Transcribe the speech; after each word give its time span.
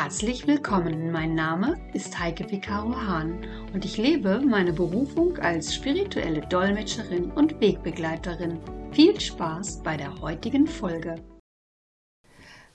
Herzlich 0.00 0.46
willkommen, 0.46 1.10
mein 1.10 1.34
Name 1.34 1.76
ist 1.92 2.20
Heike 2.20 2.44
Picaro 2.44 2.94
Hahn 2.94 3.44
und 3.74 3.84
ich 3.84 3.96
lebe 3.96 4.40
meine 4.40 4.72
Berufung 4.72 5.36
als 5.38 5.74
spirituelle 5.74 6.40
Dolmetscherin 6.42 7.32
und 7.32 7.60
Wegbegleiterin. 7.60 8.60
Viel 8.92 9.20
Spaß 9.20 9.82
bei 9.82 9.96
der 9.96 10.16
heutigen 10.20 10.68
Folge. 10.68 11.16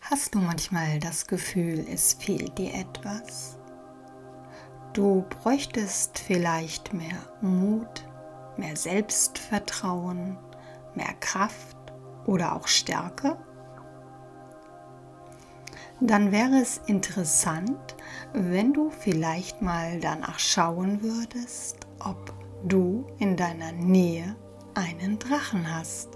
Hast 0.02 0.36
du 0.36 0.40
manchmal 0.40 1.00
das 1.00 1.26
Gefühl, 1.26 1.86
es 1.90 2.14
fehlt 2.14 2.58
dir 2.58 2.74
etwas? 2.74 3.58
Du 4.92 5.24
bräuchtest 5.30 6.20
vielleicht 6.20 6.94
mehr 6.94 7.34
Mut, 7.42 8.04
mehr 8.58 8.76
Selbstvertrauen, 8.76 10.38
mehr 10.94 11.14
Kraft 11.22 11.78
oder 12.26 12.54
auch 12.54 12.68
Stärke? 12.68 13.38
Dann 16.06 16.34
wäre 16.34 16.60
es 16.62 16.82
interessant, 16.88 17.96
wenn 18.34 18.74
du 18.74 18.90
vielleicht 18.90 19.62
mal 19.62 20.02
danach 20.02 20.38
schauen 20.38 21.02
würdest, 21.02 21.78
ob 21.98 22.34
du 22.68 23.06
in 23.20 23.38
deiner 23.38 23.72
Nähe 23.72 24.36
einen 24.74 25.18
Drachen 25.18 25.74
hast. 25.74 26.10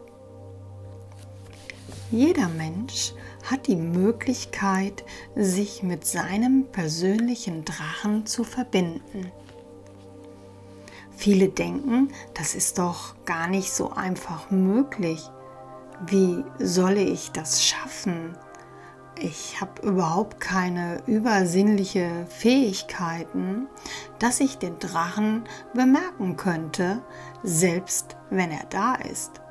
Jeder 2.12 2.50
Mensch 2.50 3.14
hat 3.50 3.68
die 3.68 3.78
Möglichkeit, 3.78 5.06
sich 5.36 5.84
mit 5.84 6.06
seinem 6.06 6.66
persönlichen 6.70 7.64
Drachen 7.64 8.26
zu 8.26 8.44
verbinden. 8.44 9.32
Viele 11.16 11.48
denken, 11.48 12.10
das 12.34 12.56
ist 12.56 12.78
doch 12.78 13.16
gar 13.24 13.48
nicht 13.48 13.72
so 13.72 13.92
einfach 13.92 14.52
möglich. 14.52 15.22
Wie 16.08 16.44
soll 16.60 16.98
ich 16.98 17.32
das 17.32 17.64
schaffen? 17.64 18.36
Ich 19.20 19.60
habe 19.60 19.82
überhaupt 19.82 20.40
keine 20.40 21.02
übersinnliche 21.08 22.28
Fähigkeiten, 22.30 23.68
dass 24.20 24.40
ich 24.40 24.60
den 24.60 24.78
Drachen 24.78 25.46
bemerken 25.74 26.38
könnte, 26.38 27.02
selbst 27.42 28.16
wenn 28.30 28.52
er 28.52 28.66
da 28.70 28.94
ist. 28.96 29.42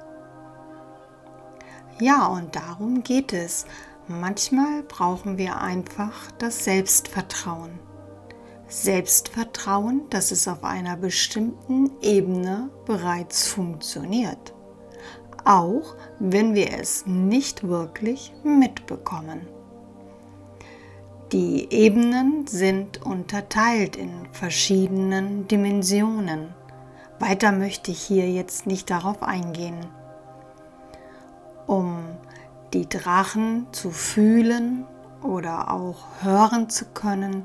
Ja, 1.98 2.26
und 2.26 2.54
darum 2.54 3.02
geht 3.02 3.32
es. 3.32 3.66
Manchmal 4.06 4.84
brauchen 4.84 5.36
wir 5.36 5.60
einfach 5.60 6.30
das 6.38 6.62
Selbstvertrauen. 6.62 7.80
Selbstvertrauen, 8.68 10.08
dass 10.10 10.30
es 10.30 10.46
auf 10.46 10.62
einer 10.62 10.96
bestimmten 10.96 11.90
Ebene 12.02 12.70
bereits 12.84 13.48
funktioniert, 13.48 14.54
auch 15.44 15.96
wenn 16.20 16.54
wir 16.54 16.78
es 16.78 17.04
nicht 17.06 17.66
wirklich 17.66 18.32
mitbekommen. 18.44 19.55
Die 21.32 21.66
Ebenen 21.72 22.46
sind 22.46 23.02
unterteilt 23.02 23.96
in 23.96 24.28
verschiedenen 24.30 25.48
Dimensionen. 25.48 26.54
Weiter 27.18 27.50
möchte 27.50 27.90
ich 27.90 28.00
hier 28.00 28.30
jetzt 28.30 28.68
nicht 28.68 28.90
darauf 28.90 29.24
eingehen. 29.24 29.86
Um 31.66 32.04
die 32.72 32.88
Drachen 32.88 33.66
zu 33.72 33.90
fühlen 33.90 34.84
oder 35.20 35.72
auch 35.72 36.04
hören 36.20 36.70
zu 36.70 36.84
können, 36.84 37.42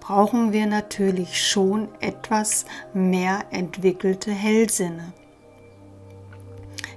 brauchen 0.00 0.52
wir 0.52 0.66
natürlich 0.66 1.40
schon 1.40 1.86
etwas 2.00 2.64
mehr 2.94 3.44
entwickelte 3.50 4.32
Hellsinne. 4.32 5.12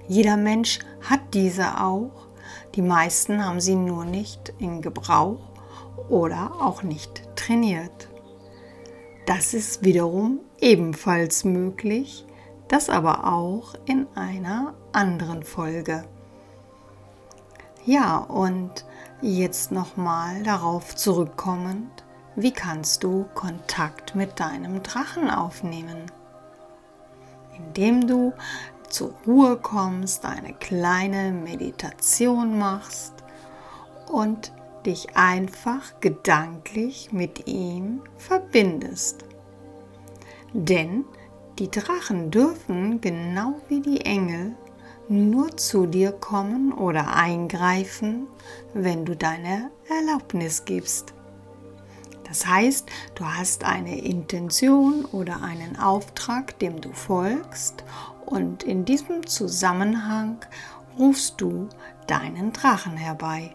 Jeder 0.08 0.38
Mensch 0.38 0.80
hat 1.08 1.22
diese 1.36 1.80
auch, 1.80 2.26
die 2.74 2.82
meisten 2.82 3.46
haben 3.46 3.60
sie 3.60 3.76
nur 3.76 4.04
nicht 4.04 4.52
in 4.58 4.82
Gebrauch 4.82 5.53
oder 6.10 6.52
auch 6.60 6.84
nicht 6.84 7.24
trainiert. 7.36 8.10
Das 9.26 9.54
ist 9.54 9.84
wiederum 9.84 10.40
ebenfalls 10.60 11.44
möglich, 11.46 12.26
das 12.68 12.90
aber 12.90 13.32
auch 13.34 13.76
in 13.86 14.08
einer 14.16 14.74
anderen 14.92 15.44
Folge. 15.44 16.04
Ja, 17.86 18.18
und 18.18 18.86
jetzt 19.22 19.72
nochmal 19.72 20.44
darauf 20.44 20.96
zurückkommend, 20.96 22.04
wie 22.36 22.52
kannst 22.52 23.04
du 23.04 23.26
Kontakt 23.34 24.16
mit 24.16 24.40
deinem 24.40 24.82
Drachen 24.84 25.30
aufnehmen? 25.30 26.12
Indem 27.56 28.08
du 28.08 28.34
zur 28.90 29.14
Ruhe 29.28 29.58
kommst, 29.58 30.26
eine 30.26 30.54
kleine 30.54 31.32
Meditation 31.32 32.58
machst 32.58 33.14
und 34.12 34.52
dich 34.86 35.16
einfach 35.16 36.00
gedanklich 36.00 37.12
mit 37.12 37.48
ihm 37.48 38.02
verbindest. 38.18 39.26
Denn 40.54 41.06
die 41.60 41.70
Drachen 41.70 42.32
dürfen 42.32 43.02
genau 43.02 43.56
wie 43.68 43.82
die 43.82 44.02
Engel 44.02 44.56
nur 45.10 45.56
zu 45.58 45.86
dir 45.86 46.12
kommen 46.12 46.72
oder 46.72 47.16
eingreifen, 47.16 48.28
wenn 48.74 49.06
du 49.06 49.16
deine 49.16 49.70
Erlaubnis 49.90 50.66
gibst. 50.66 51.14
Das 52.28 52.48
heißt, 52.48 52.90
du 53.16 53.26
hast 53.26 53.64
eine 53.64 54.00
Intention 54.00 55.06
oder 55.06 55.44
einen 55.44 55.78
Auftrag, 55.78 56.58
dem 56.60 56.82
du 56.82 56.92
folgst 56.92 57.84
und 58.26 58.64
in 58.64 58.86
diesem 58.86 59.28
Zusammenhang 59.28 60.38
rufst 60.98 61.40
du 61.42 61.70
deinen 62.08 62.54
Drachen 62.54 62.98
herbei. 62.98 63.54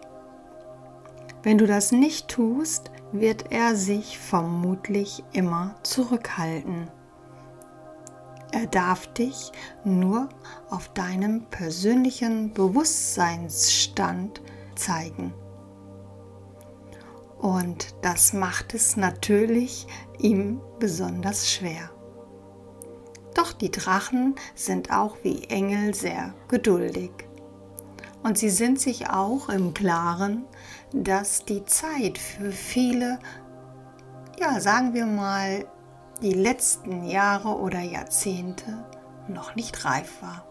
Wenn 1.41 1.57
du 1.57 1.67
das 1.67 1.91
nicht 1.91 2.27
tust, 2.27 2.91
wird 3.11 3.51
er 3.51 3.75
sich 3.75 4.19
vermutlich 4.19 5.23
immer 5.31 5.75
zurückhalten. 5.83 6.89
Er 8.51 8.67
darf 8.67 9.07
dich 9.13 9.51
nur 9.83 10.29
auf 10.69 10.89
deinem 10.89 11.45
persönlichen 11.45 12.53
Bewusstseinsstand 12.53 14.41
zeigen. 14.75 15.33
Und 17.37 17.95
das 18.01 18.33
macht 18.33 18.73
es 18.73 18.97
natürlich 18.97 19.87
ihm 20.17 20.59
besonders 20.79 21.49
schwer. 21.49 21.89
Doch 23.33 23.53
die 23.53 23.71
Drachen 23.71 24.35
sind 24.55 24.91
auch 24.91 25.15
wie 25.23 25.43
Engel 25.45 25.93
sehr 25.93 26.33
geduldig. 26.49 27.28
Und 28.23 28.37
sie 28.37 28.49
sind 28.49 28.79
sich 28.79 29.09
auch 29.09 29.49
im 29.49 29.73
Klaren, 29.73 30.45
dass 30.93 31.45
die 31.45 31.63
Zeit 31.65 32.17
für 32.17 32.51
viele, 32.51 33.19
ja 34.39 34.59
sagen 34.59 34.93
wir 34.93 35.05
mal, 35.05 35.65
die 36.21 36.33
letzten 36.33 37.05
Jahre 37.05 37.57
oder 37.57 37.79
Jahrzehnte 37.79 38.85
noch 39.27 39.55
nicht 39.55 39.85
reif 39.85 40.21
war. 40.21 40.45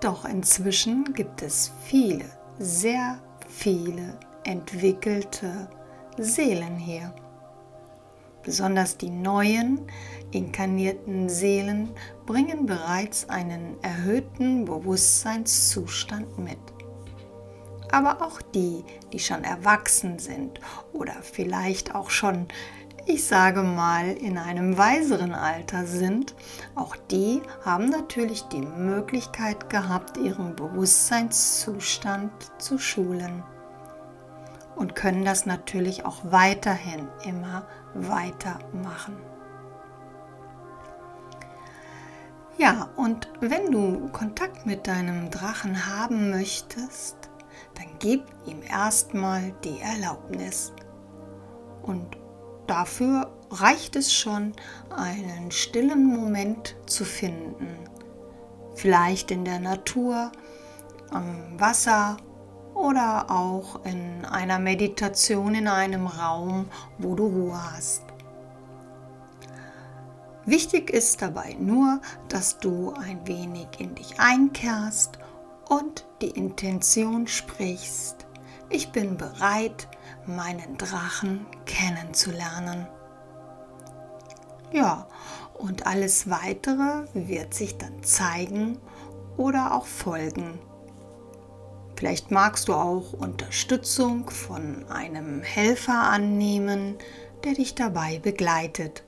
Doch 0.00 0.26
inzwischen 0.26 1.14
gibt 1.14 1.40
es 1.42 1.72
viele, 1.84 2.26
sehr 2.58 3.18
viele 3.48 4.18
entwickelte 4.44 5.68
Seelen 6.18 6.76
hier. 6.76 7.14
Besonders 8.46 8.96
die 8.96 9.10
neuen 9.10 9.80
inkarnierten 10.30 11.28
Seelen 11.28 11.90
bringen 12.26 12.64
bereits 12.64 13.28
einen 13.28 13.74
erhöhten 13.82 14.64
Bewusstseinszustand 14.66 16.38
mit. 16.38 16.56
Aber 17.90 18.24
auch 18.24 18.40
die, 18.40 18.84
die 19.12 19.18
schon 19.18 19.42
erwachsen 19.42 20.20
sind 20.20 20.60
oder 20.92 21.14
vielleicht 21.22 21.96
auch 21.96 22.10
schon, 22.10 22.46
ich 23.04 23.24
sage 23.24 23.64
mal, 23.64 24.12
in 24.12 24.38
einem 24.38 24.78
weiseren 24.78 25.32
Alter 25.32 25.84
sind, 25.84 26.36
auch 26.76 26.94
die 27.10 27.42
haben 27.64 27.90
natürlich 27.90 28.42
die 28.42 28.62
Möglichkeit 28.62 29.68
gehabt, 29.70 30.18
ihren 30.18 30.54
Bewusstseinszustand 30.54 32.30
zu 32.58 32.78
schulen 32.78 33.42
und 34.76 34.94
können 34.94 35.24
das 35.24 35.46
natürlich 35.46 36.04
auch 36.04 36.18
weiterhin 36.24 37.08
immer 37.24 37.66
weitermachen. 37.94 39.16
Ja, 42.58 42.88
und 42.96 43.28
wenn 43.40 43.70
du 43.70 44.08
Kontakt 44.12 44.64
mit 44.64 44.86
deinem 44.86 45.30
Drachen 45.30 45.86
haben 45.86 46.30
möchtest, 46.30 47.16
dann 47.74 47.86
gib 47.98 48.24
ihm 48.46 48.62
erstmal 48.62 49.52
die 49.62 49.78
Erlaubnis. 49.80 50.72
Und 51.82 52.16
dafür 52.66 53.30
reicht 53.50 53.94
es 53.96 54.12
schon, 54.12 54.52
einen 54.94 55.50
stillen 55.50 56.06
Moment 56.06 56.76
zu 56.86 57.04
finden. 57.04 57.68
Vielleicht 58.74 59.30
in 59.30 59.44
der 59.44 59.60
Natur, 59.60 60.32
am 61.10 61.60
Wasser 61.60 62.16
oder 62.76 63.30
auch 63.30 63.84
in 63.84 64.24
einer 64.26 64.58
Meditation 64.58 65.54
in 65.54 65.66
einem 65.66 66.06
Raum, 66.06 66.68
wo 66.98 67.14
du 67.14 67.26
Ruhe 67.26 67.72
hast. 67.72 68.02
Wichtig 70.44 70.90
ist 70.90 71.22
dabei 71.22 71.56
nur, 71.58 72.00
dass 72.28 72.58
du 72.58 72.92
ein 72.92 73.26
wenig 73.26 73.66
in 73.78 73.94
dich 73.96 74.20
einkehrst 74.20 75.18
und 75.68 76.06
die 76.20 76.30
Intention 76.30 77.26
sprichst. 77.26 78.26
Ich 78.68 78.92
bin 78.92 79.16
bereit, 79.16 79.88
meinen 80.26 80.76
Drachen 80.76 81.46
kennenzulernen. 81.64 82.86
Ja, 84.72 85.08
und 85.54 85.86
alles 85.86 86.28
weitere 86.28 87.06
wird 87.14 87.54
sich 87.54 87.78
dann 87.78 88.02
zeigen 88.02 88.78
oder 89.36 89.74
auch 89.74 89.86
folgen. 89.86 90.58
Vielleicht 91.96 92.30
magst 92.30 92.68
du 92.68 92.74
auch 92.74 93.14
Unterstützung 93.14 94.28
von 94.28 94.86
einem 94.90 95.42
Helfer 95.42 95.98
annehmen, 95.98 96.96
der 97.44 97.54
dich 97.54 97.74
dabei 97.74 98.18
begleitet. 98.18 99.02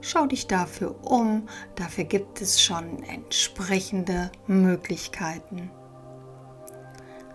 Schau 0.00 0.26
dich 0.26 0.48
dafür 0.48 0.96
um, 1.04 1.48
dafür 1.76 2.04
gibt 2.04 2.42
es 2.42 2.60
schon 2.60 3.02
entsprechende 3.04 4.30
Möglichkeiten. 4.46 5.70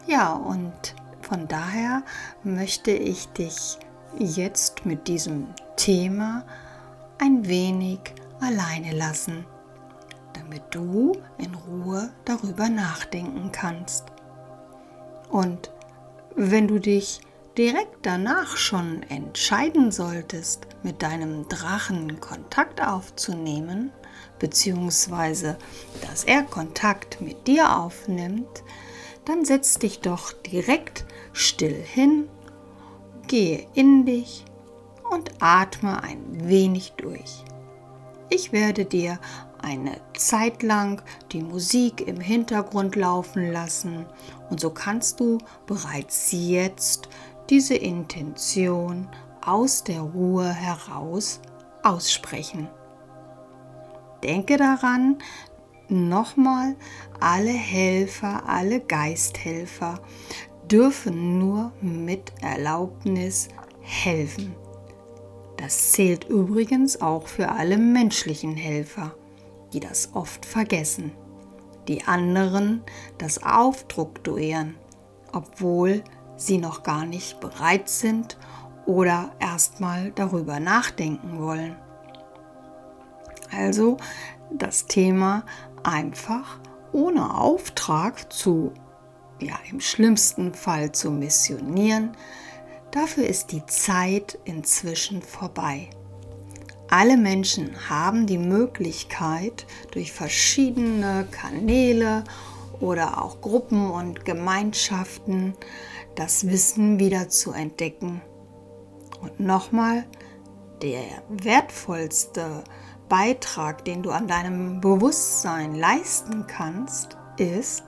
Ja, 0.06 0.34
und 0.34 0.96
von 1.22 1.48
daher 1.48 2.04
möchte 2.44 2.92
ich 2.92 3.28
dich 3.30 3.80
jetzt 4.18 4.86
mit 4.86 5.08
diesem 5.08 5.48
Thema 5.78 6.46
ein 7.20 7.48
wenig 7.48 8.00
alleine 8.40 8.96
lassen, 8.96 9.46
damit 10.50 10.64
du 10.72 11.12
in 11.38 11.54
Ruhe 11.54 12.12
darüber 12.26 12.70
nachdenken 12.70 13.52
kannst. 13.52 14.06
Und 15.30 15.72
wenn 16.36 16.68
du 16.68 16.80
dich 16.80 17.22
direkt 17.56 17.98
danach 18.04 18.58
schon 18.58 19.04
entscheiden 19.04 19.92
solltest, 19.92 20.66
mit 20.82 21.04
deinem 21.04 21.48
Drachen 21.50 22.20
Kontakt 22.20 22.82
aufzunehmen, 22.82 23.92
beziehungsweise 24.40 25.58
dass 26.02 26.24
er 26.24 26.42
Kontakt 26.44 27.22
mit 27.22 27.46
dir 27.46 27.78
aufnimmt, 27.78 28.64
dann 29.26 29.46
setz 29.46 29.78
dich 29.78 30.00
doch 30.00 30.34
direkt 30.34 31.06
still 31.32 31.76
hin, 31.76 32.28
gehe 33.28 33.68
in 33.76 34.06
dich 34.06 34.46
und 35.12 35.30
atme 35.40 36.02
ein 36.02 36.50
wenig 36.50 36.94
durch. 36.98 37.44
Ich 38.32 38.52
werde 38.52 38.86
dir 38.86 39.20
eine 39.70 40.02
Zeit 40.18 40.64
lang 40.64 41.02
die 41.32 41.44
Musik 41.44 42.08
im 42.08 42.20
Hintergrund 42.20 42.96
laufen 42.96 43.52
lassen 43.52 44.08
und 44.50 44.60
so 44.60 44.72
kannst 44.72 45.20
du 45.20 45.38
bereits 45.68 46.32
jetzt 46.32 47.08
diese 47.50 47.76
Intention 47.76 49.08
aus 49.46 49.84
der 49.84 50.02
Ruhe 50.02 50.52
heraus 50.52 51.40
aussprechen. 51.84 52.68
Denke 54.24 54.58
daran, 54.58 55.20
nochmal, 55.88 56.76
alle 57.20 57.52
Helfer, 57.52 58.50
alle 58.50 58.80
Geisthelfer 58.80 60.00
dürfen 60.70 61.38
nur 61.38 61.72
mit 61.82 62.34
Erlaubnis 62.42 63.50
helfen. 63.82 64.56
Das 65.58 65.92
zählt 65.92 66.26
übrigens 66.26 67.02
auch 67.02 67.28
für 67.28 67.50
alle 67.50 67.78
menschlichen 67.78 68.56
Helfer, 68.56 69.16
die 69.74 69.80
das 69.80 70.12
oft 70.14 70.46
vergessen. 70.46 71.12
Die 71.88 72.04
anderen 72.04 72.84
das 73.18 73.44
aufdrucktuieren, 73.44 74.76
obwohl 75.34 76.04
sie 76.38 76.58
noch 76.58 76.84
gar 76.84 77.06
nicht 77.06 77.40
bereit 77.40 77.90
sind 77.90 78.38
oder 78.86 79.32
erstmal 79.40 80.12
darüber 80.12 80.60
nachdenken 80.60 81.40
wollen. 81.40 81.76
Also 83.52 83.98
das 84.52 84.86
Thema 84.86 85.44
einfach 85.84 86.60
ohne 86.92 87.36
Auftrag 87.36 88.32
zu, 88.32 88.72
ja 89.40 89.56
im 89.70 89.80
schlimmsten 89.80 90.54
Fall 90.54 90.92
zu 90.92 91.12
missionieren, 91.12 92.16
Dafür 92.92 93.28
ist 93.28 93.52
die 93.52 93.66
Zeit 93.68 94.40
inzwischen 94.46 95.22
vorbei. 95.22 95.90
Alle 96.92 97.18
Menschen 97.18 97.70
haben 97.88 98.26
die 98.26 98.40
Möglichkeit, 98.40 99.68
durch 99.92 100.12
verschiedene 100.12 101.28
Kanäle 101.30 102.24
oder 102.80 103.22
auch 103.22 103.42
Gruppen 103.42 103.92
und 103.92 104.26
Gemeinschaften 104.26 105.54
das 106.16 106.48
Wissen 106.48 106.98
wieder 106.98 107.30
zu 107.30 107.52
entdecken. 107.52 108.22
Und 109.22 109.40
nochmal, 109.40 110.06
der 110.82 111.22
wertvollste 111.30 112.64
Beitrag, 113.08 113.86
den 113.86 114.02
du 114.02 114.10
an 114.10 114.28
deinem 114.28 114.82
Bewusstsein 114.82 115.76
leisten 115.76 116.48
kannst, 116.48 117.18
ist, 117.38 117.84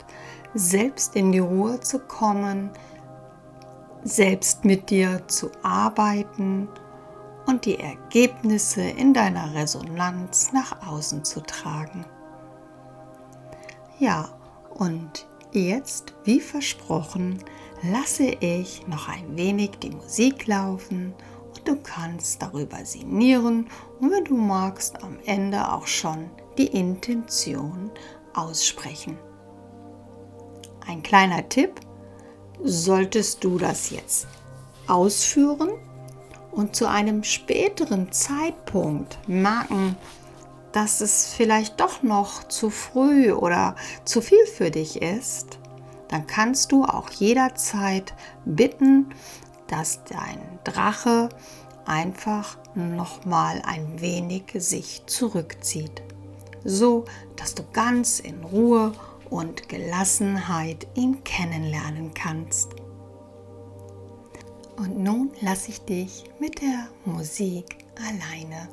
selbst 0.54 1.16
in 1.16 1.32
die 1.32 1.40
Ruhe 1.40 1.80
zu 1.80 1.98
kommen, 1.98 2.70
selbst 4.04 4.64
mit 4.64 4.90
dir 4.90 5.26
zu 5.26 5.50
arbeiten 5.62 6.68
und 7.46 7.64
die 7.64 7.78
Ergebnisse 7.78 8.82
in 8.82 9.14
deiner 9.14 9.54
Resonanz 9.54 10.52
nach 10.52 10.86
außen 10.86 11.24
zu 11.24 11.40
tragen. 11.40 12.04
Ja, 13.98 14.28
und 14.74 15.26
jetzt, 15.52 16.14
wie 16.24 16.40
versprochen, 16.40 17.42
lasse 17.82 18.24
ich 18.24 18.86
noch 18.86 19.08
ein 19.08 19.36
wenig 19.36 19.70
die 19.82 19.90
Musik 19.90 20.46
laufen 20.46 21.14
und 21.54 21.68
du 21.68 21.76
kannst 21.76 22.42
darüber 22.42 22.84
sinnieren 22.84 23.68
und 24.00 24.10
wenn 24.10 24.24
du 24.24 24.36
magst, 24.36 25.02
am 25.02 25.18
Ende 25.24 25.72
auch 25.72 25.86
schon 25.86 26.30
die 26.58 26.68
Intention 26.68 27.90
aussprechen. 28.34 29.18
Ein 30.86 31.02
kleiner 31.02 31.48
Tipp, 31.48 31.80
solltest 32.64 33.42
du 33.44 33.58
das 33.58 33.90
jetzt 33.90 34.26
ausführen 34.86 35.70
und 36.52 36.76
zu 36.76 36.88
einem 36.88 37.24
späteren 37.24 38.12
Zeitpunkt 38.12 39.18
merken, 39.26 39.96
dass 40.72 41.00
es 41.00 41.34
vielleicht 41.34 41.80
doch 41.80 42.02
noch 42.02 42.44
zu 42.44 42.70
früh 42.70 43.32
oder 43.32 43.76
zu 44.04 44.20
viel 44.20 44.46
für 44.46 44.70
dich 44.70 45.02
ist, 45.02 45.58
dann 46.08 46.26
kannst 46.26 46.72
du 46.72 46.84
auch 46.84 47.10
jederzeit 47.10 48.14
bitten, 48.44 49.10
dass 49.66 50.04
dein 50.04 50.38
Drache 50.64 51.30
einfach 51.86 52.58
noch 52.74 53.24
mal 53.24 53.62
ein 53.64 54.00
wenig 54.00 54.44
sich 54.54 55.04
zurückzieht, 55.06 56.02
so 56.64 57.06
dass 57.36 57.54
du 57.54 57.62
ganz 57.72 58.20
in 58.20 58.44
Ruhe 58.44 58.92
und 59.30 59.68
Gelassenheit 59.68 60.86
ihn 60.94 61.24
kennenlernen 61.24 62.12
kannst. 62.14 62.81
Und 64.82 64.98
nun 64.98 65.30
lasse 65.40 65.70
ich 65.70 65.78
dich 65.82 66.24
mit 66.40 66.60
der 66.60 66.88
Musik 67.04 67.76
alleine. 67.94 68.68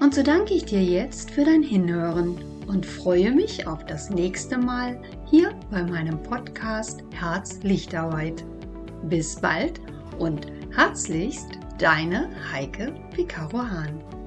Und 0.00 0.14
so 0.14 0.22
danke 0.22 0.54
ich 0.54 0.64
dir 0.64 0.82
jetzt 0.82 1.30
für 1.30 1.44
dein 1.44 1.62
Hinhören 1.62 2.36
und 2.66 2.86
freue 2.86 3.32
mich 3.32 3.66
auf 3.66 3.84
das 3.86 4.10
nächste 4.10 4.58
Mal 4.58 5.00
hier 5.26 5.58
bei 5.70 5.82
meinem 5.82 6.22
Podcast 6.22 7.02
Herz 7.12 7.60
Lichterweit. 7.62 8.44
Bis 9.04 9.36
bald 9.36 9.80
und 10.18 10.46
herzlichst 10.74 11.48
deine 11.78 12.28
Heike 12.52 12.94
Picaro 13.14 13.58
Hahn. 13.58 14.17